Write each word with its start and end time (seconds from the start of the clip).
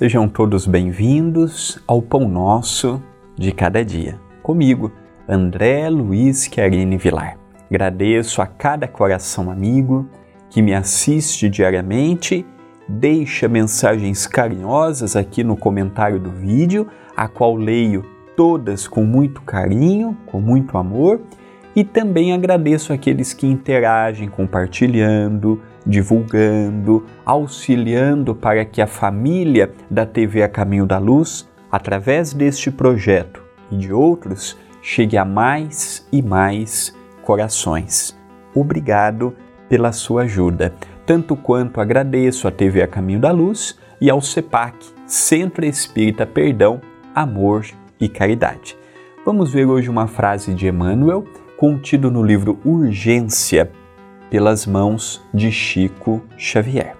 Sejam 0.00 0.26
todos 0.26 0.66
bem-vindos 0.66 1.78
ao 1.86 2.00
Pão 2.00 2.26
Nosso 2.26 3.02
de 3.36 3.52
Cada 3.52 3.84
Dia. 3.84 4.18
Comigo, 4.42 4.90
André 5.28 5.90
Luiz 5.90 6.48
Chiarini 6.50 6.96
Vilar. 6.96 7.36
Agradeço 7.70 8.40
a 8.40 8.46
cada 8.46 8.88
coração 8.88 9.50
amigo 9.50 10.08
que 10.48 10.62
me 10.62 10.72
assiste 10.72 11.50
diariamente, 11.50 12.46
deixa 12.88 13.46
mensagens 13.46 14.26
carinhosas 14.26 15.16
aqui 15.16 15.44
no 15.44 15.54
comentário 15.54 16.18
do 16.18 16.30
vídeo, 16.30 16.88
a 17.14 17.28
qual 17.28 17.54
leio 17.54 18.02
todas 18.34 18.88
com 18.88 19.04
muito 19.04 19.42
carinho, 19.42 20.16
com 20.24 20.40
muito 20.40 20.78
amor, 20.78 21.20
e 21.76 21.84
também 21.84 22.32
agradeço 22.32 22.90
aqueles 22.90 23.34
que 23.34 23.46
interagem 23.46 24.30
compartilhando, 24.30 25.60
divulgando, 25.86 27.04
auxiliando 27.24 28.34
para 28.34 28.64
que 28.64 28.82
a 28.82 28.86
família 28.86 29.70
da 29.90 30.04
TV 30.04 30.42
A 30.42 30.48
Caminho 30.48 30.86
da 30.86 30.98
Luz, 30.98 31.48
através 31.70 32.32
deste 32.32 32.70
projeto 32.70 33.42
e 33.70 33.76
de 33.76 33.92
outros, 33.92 34.56
chegue 34.82 35.16
a 35.16 35.24
mais 35.24 36.06
e 36.12 36.22
mais 36.22 36.94
corações. 37.22 38.16
Obrigado 38.54 39.34
pela 39.68 39.92
sua 39.92 40.22
ajuda, 40.22 40.74
tanto 41.06 41.36
quanto 41.36 41.80
agradeço 41.80 42.48
à 42.48 42.50
TV 42.50 42.82
A 42.82 42.86
Caminho 42.86 43.20
da 43.20 43.30
Luz 43.30 43.78
e 44.00 44.10
ao 44.10 44.20
CEPAC, 44.20 44.76
Centro 45.06 45.64
Espírita 45.64 46.26
Perdão, 46.26 46.80
Amor 47.14 47.66
e 48.00 48.08
Caridade. 48.08 48.76
Vamos 49.24 49.52
ver 49.52 49.66
hoje 49.66 49.90
uma 49.90 50.06
frase 50.06 50.54
de 50.54 50.66
Emmanuel 50.66 51.24
contido 51.56 52.10
no 52.10 52.22
livro 52.22 52.58
Urgência, 52.64 53.70
pelas 54.30 54.64
mãos 54.64 55.20
de 55.34 55.50
Chico 55.50 56.22
Xavier. 56.38 56.96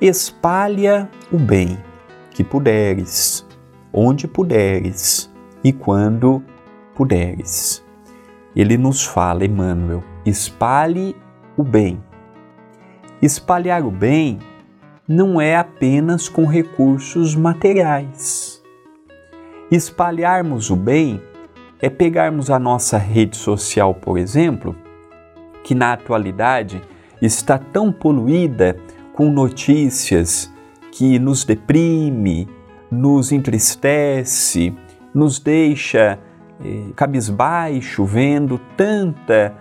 Espalha 0.00 1.08
o 1.32 1.38
bem 1.38 1.78
que 2.32 2.42
puderes, 2.44 3.46
onde 3.92 4.26
puderes 4.26 5.32
e 5.62 5.72
quando 5.72 6.42
puderes. 6.94 7.84
Ele 8.54 8.76
nos 8.76 9.04
fala, 9.04 9.44
Emmanuel, 9.44 10.02
espalhe 10.26 11.14
o 11.56 11.62
bem. 11.62 12.02
Espalhar 13.22 13.84
o 13.84 13.90
bem 13.90 14.38
não 15.06 15.40
é 15.40 15.56
apenas 15.56 16.28
com 16.28 16.44
recursos 16.44 17.34
materiais. 17.34 18.62
Espalharmos 19.70 20.70
o 20.70 20.76
bem 20.76 21.20
é 21.80 21.88
pegarmos 21.88 22.50
a 22.50 22.58
nossa 22.58 22.98
rede 22.98 23.36
social, 23.36 23.94
por 23.94 24.18
exemplo, 24.18 24.76
que 25.62 25.74
na 25.74 25.92
atualidade 25.92 26.82
está 27.20 27.58
tão 27.58 27.92
poluída 27.92 28.76
com 29.12 29.30
notícias 29.30 30.52
que 30.92 31.18
nos 31.18 31.44
deprime, 31.44 32.48
nos 32.90 33.32
entristece, 33.32 34.74
nos 35.14 35.38
deixa 35.38 36.18
eh, 36.64 36.92
cabisbaixo 36.94 38.04
vendo 38.04 38.60
tanta 38.76 39.54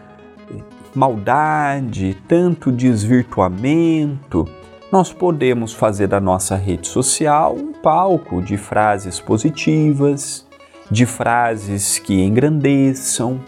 eh, 0.50 0.62
maldade, 0.96 2.18
tanto 2.28 2.72
desvirtuamento, 2.72 4.46
nós 4.92 5.12
podemos 5.12 5.74
fazer 5.74 6.08
da 6.08 6.20
nossa 6.20 6.56
rede 6.56 6.88
social 6.88 7.56
um 7.56 7.74
palco 7.74 8.42
de 8.42 8.56
frases 8.56 9.20
positivas, 9.20 10.48
de 10.90 11.06
frases 11.06 12.00
que 12.00 12.24
engrandeçam, 12.24 13.42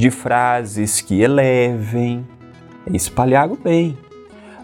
de 0.00 0.10
frases 0.10 1.02
que 1.02 1.20
elevem, 1.20 2.26
é 2.90 2.96
espalhar 2.96 3.52
o 3.52 3.56
bem. 3.56 3.98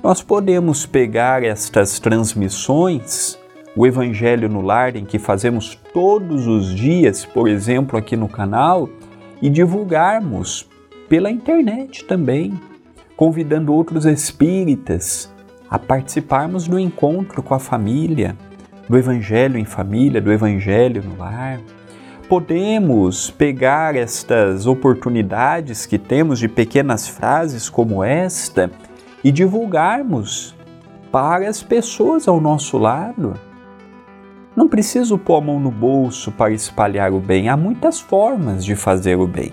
Nós 0.02 0.22
podemos 0.22 0.86
pegar 0.86 1.44
estas 1.44 1.98
transmissões, 1.98 3.38
o 3.76 3.86
Evangelho 3.86 4.48
no 4.48 4.62
Lar, 4.62 4.96
em 4.96 5.04
que 5.04 5.18
fazemos 5.18 5.78
todos 5.92 6.46
os 6.46 6.74
dias, 6.74 7.26
por 7.26 7.48
exemplo, 7.48 7.98
aqui 7.98 8.16
no 8.16 8.30
canal, 8.30 8.88
e 9.42 9.50
divulgarmos 9.50 10.66
pela 11.06 11.30
internet 11.30 12.04
também, 12.04 12.58
convidando 13.14 13.74
outros 13.74 14.06
espíritas 14.06 15.30
a 15.68 15.78
participarmos 15.78 16.66
do 16.66 16.78
encontro 16.78 17.42
com 17.42 17.52
a 17.52 17.58
família, 17.58 18.34
do 18.88 18.96
Evangelho 18.96 19.58
em 19.58 19.66
família, 19.66 20.18
do 20.18 20.32
Evangelho 20.32 21.02
no 21.02 21.18
lar 21.18 21.60
podemos 22.28 23.30
pegar 23.30 23.94
estas 23.94 24.66
oportunidades 24.66 25.86
que 25.86 25.98
temos 25.98 26.38
de 26.38 26.48
pequenas 26.48 27.06
frases 27.06 27.68
como 27.68 28.02
esta 28.02 28.70
e 29.22 29.30
divulgarmos 29.30 30.54
para 31.12 31.48
as 31.48 31.62
pessoas 31.62 32.26
ao 32.26 32.40
nosso 32.40 32.78
lado. 32.78 33.34
Não 34.56 34.68
preciso 34.68 35.16
pôr 35.16 35.36
a 35.36 35.40
mão 35.40 35.60
no 35.60 35.70
bolso 35.70 36.32
para 36.32 36.52
espalhar 36.52 37.12
o 37.12 37.20
bem, 37.20 37.48
há 37.48 37.56
muitas 37.56 38.00
formas 38.00 38.64
de 38.64 38.74
fazer 38.74 39.16
o 39.16 39.26
bem. 39.26 39.52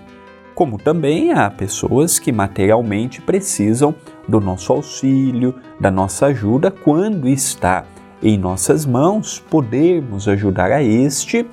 Como 0.55 0.77
também 0.77 1.31
há 1.31 1.49
pessoas 1.49 2.17
que 2.19 2.31
materialmente 2.31 3.21
precisam 3.21 3.93
do 4.27 4.39
nosso 4.39 4.71
auxílio, 4.71 5.55
da 5.79 5.91
nossa 5.91 6.27
ajuda, 6.27 6.71
quando 6.71 7.27
está 7.27 7.85
em 8.21 8.37
nossas 8.37 8.85
mãos 8.85 9.43
podermos 9.49 10.27
ajudar 10.27 10.71
a 10.71 10.81
este 10.81 11.45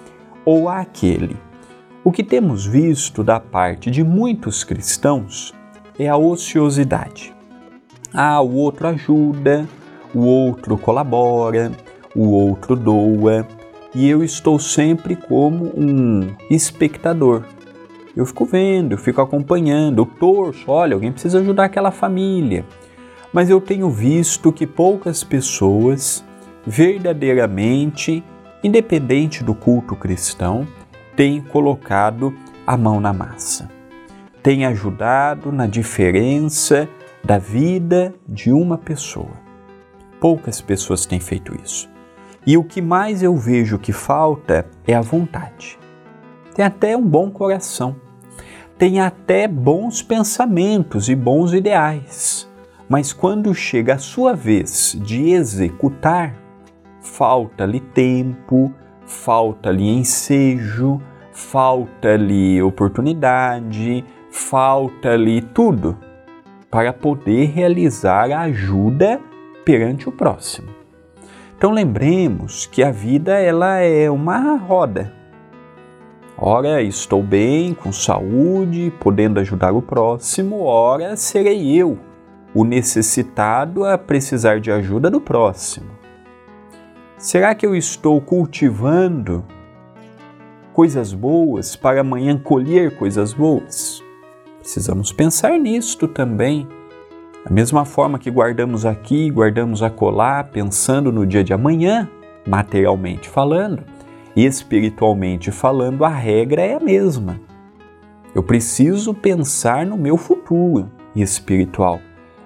ou 0.45 0.69
àquele. 0.69 1.37
O 2.03 2.11
que 2.11 2.25
temos 2.25 2.67
visto 2.67 3.23
da 3.23 3.39
parte 3.39 3.91
de 3.91 4.03
muitos 4.03 4.65
cristãos 4.65 5.55
é 5.99 6.09
a 6.09 6.17
ociosidade. 6.17 7.34
Ah, 8.12 8.41
o 8.41 8.55
outro 8.55 8.89
ajuda, 8.89 9.69
o 10.15 10.21
outro 10.21 10.78
colabora, 10.78 11.71
o 12.17 12.31
outro 12.31 12.75
doa, 12.75 13.47
e 13.95 14.09
eu 14.09 14.25
estou 14.25 14.59
sempre 14.59 15.15
como 15.15 15.73
um 15.77 16.34
espectador. 16.49 17.45
Eu 18.17 18.27
fico 18.27 18.45
vendo, 18.45 18.93
eu 18.93 18.99
fico 18.99 19.21
acompanhando, 19.21 20.03
eu 20.03 20.07
torço, 20.07 20.71
olha, 20.71 20.95
alguém 20.95 21.12
precisa 21.12 21.39
ajudar 21.41 21.65
aquela 21.65 21.91
família. 21.91 22.65
Mas 23.33 23.49
eu 23.49 23.61
tenho 23.61 23.89
visto 23.89 24.53
que 24.53 24.67
poucas 24.67 25.22
pessoas 25.22 26.25
verdadeiramente 26.67 28.25
independente 28.62 29.43
do 29.43 29.54
culto 29.54 29.97
cristão, 29.97 30.66
tem 31.16 31.41
colocado 31.41 32.34
a 32.66 32.76
mão 32.76 33.00
na 33.00 33.12
massa, 33.12 33.71
tem 34.43 34.65
ajudado 34.65 35.50
na 35.50 35.66
diferença 35.66 36.88
da 37.25 37.38
vida 37.38 38.15
de 38.28 38.53
uma 38.53 38.78
pessoa. 38.78 39.32
Poucas 40.21 40.60
pessoas 40.60 41.06
têm 41.06 41.21
feito 41.21 41.54
isso. 41.62 41.88
E 42.47 42.56
o 42.56 42.65
que 42.65 42.81
mais 42.81 43.22
eu 43.22 43.37
vejo 43.37 43.78
que 43.78 43.93
falta 43.93 44.66
é 44.87 44.94
a 44.94 45.00
vontade. 45.00 45.78
Tem 46.54 46.65
até 46.65 46.97
um 46.97 47.06
bom 47.06 47.31
coração, 47.31 47.97
tem 48.78 49.01
até 49.01 49.47
bons 49.47 50.03
pensamentos 50.03 51.09
e 51.09 51.15
bons 51.15 51.53
ideais, 51.53 52.48
mas 52.89 53.12
quando 53.12 53.54
chega 53.54 53.95
a 53.95 53.98
sua 53.98 54.34
vez 54.34 54.97
de 55.01 55.30
executar, 55.30 56.34
falta-lhe 57.00 57.80
tempo, 57.80 58.72
falta-lhe 59.06 59.88
ensejo, 59.88 61.00
falta-lhe 61.32 62.62
oportunidade, 62.62 64.04
falta-lhe 64.30 65.41
tudo 65.41 65.97
para 66.70 66.92
poder 66.92 67.47
realizar 67.47 68.30
a 68.30 68.42
ajuda 68.42 69.20
perante 69.64 70.08
o 70.08 70.12
próximo. 70.12 70.68
Então 71.56 71.72
lembremos 71.72 72.66
que 72.66 72.82
a 72.82 72.91
vida 72.91 73.38
ela 73.38 73.78
é 73.78 74.10
uma 74.10 74.56
roda. 74.56 75.12
Ora 76.38 76.80
estou 76.80 77.22
bem, 77.22 77.74
com 77.74 77.92
saúde, 77.92 78.91
podendo 78.98 79.41
ajudar 79.41 79.72
o 79.72 79.82
próximo, 79.82 80.62
ora 80.62 81.16
serei 81.16 81.76
eu 81.76 81.98
o 82.54 82.64
necessitado 82.64 83.84
a 83.84 83.98
precisar 83.98 84.58
de 84.58 84.72
ajuda 84.72 85.10
do 85.10 85.20
próximo. 85.20 85.99
Será 87.21 87.55
que 87.55 87.67
eu 87.67 87.77
estou 87.77 88.19
cultivando 88.19 89.45
coisas 90.72 91.13
boas 91.13 91.77
para 91.77 92.01
amanhã 92.01 92.39
colher 92.39 92.97
coisas 92.97 93.34
boas? 93.34 94.03
Precisamos 94.59 95.13
pensar 95.13 95.59
nisto 95.59 96.09
também. 96.09 96.67
Da 97.45 97.51
mesma 97.51 97.84
forma 97.84 98.19
que 98.19 98.31
guardamos 98.31 98.87
aqui, 98.87 99.31
guardamos 99.31 99.83
acolá, 99.83 100.43
pensando 100.43 101.13
no 101.13 101.27
dia 101.27 101.45
de 101.45 101.53
amanhã, 101.53 102.09
materialmente 102.49 103.28
falando, 103.28 103.83
e 104.34 104.47
espiritualmente 104.47 105.51
falando, 105.51 106.07
a 106.07 106.09
regra 106.09 106.63
é 106.63 106.77
a 106.77 106.81
mesma. 106.81 107.39
Eu 108.34 108.43
preciso 108.43 109.13
pensar 109.13 109.84
no 109.84 109.99
meu 109.99 110.17
futuro 110.17 110.91
espiritual. 111.15 112.01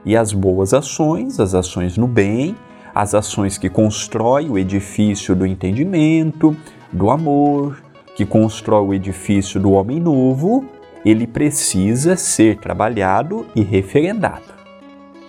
E 0.04 0.16
as 0.16 0.32
boas 0.32 0.74
ações, 0.74 1.38
as 1.38 1.54
ações 1.54 1.96
no 1.96 2.08
bem, 2.08 2.56
as 2.94 3.14
ações 3.14 3.58
que 3.58 3.68
constroem 3.68 4.48
o 4.50 4.58
edifício 4.58 5.34
do 5.34 5.44
entendimento, 5.44 6.56
do 6.92 7.10
amor, 7.10 7.82
que 8.14 8.24
constrói 8.24 8.86
o 8.86 8.94
edifício 8.94 9.60
do 9.60 9.72
homem 9.72 9.98
novo, 9.98 10.64
ele 11.04 11.26
precisa 11.26 12.16
ser 12.16 12.58
trabalhado 12.58 13.46
e 13.54 13.62
referendado. 13.62 14.54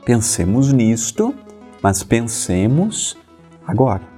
Pensemos 0.06 0.72
nisto, 0.72 1.34
mas 1.82 2.04
pensemos 2.04 3.18
agora. 3.66 4.15